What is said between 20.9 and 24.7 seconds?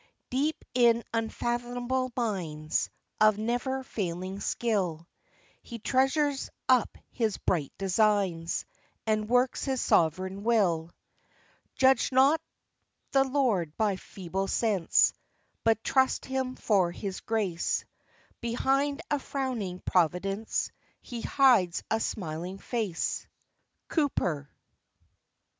He hides a smiling face." —COWPER.